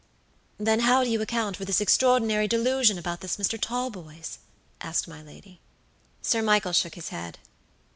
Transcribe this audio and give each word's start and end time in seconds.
"Then 0.57 0.79
how 0.79 1.03
do 1.03 1.11
you 1.11 1.21
account 1.21 1.55
for 1.57 1.63
this 1.65 1.79
extraordinary 1.79 2.47
delusion 2.47 2.97
about 2.97 3.21
this 3.21 3.37
Mr. 3.37 3.61
Talboys?" 3.61 4.39
asked 4.81 5.07
my 5.07 5.21
lady. 5.21 5.61
Sir 6.23 6.41
Michael 6.41 6.73
shook 6.73 6.95
his 6.95 7.09
head. 7.09 7.37